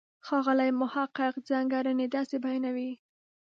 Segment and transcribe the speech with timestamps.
[0.25, 1.15] ښاغلی محق
[1.49, 2.91] ځانګړنې داسې بیانوي.